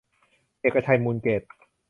[0.61, 1.41] เอกชัย มูลเกษ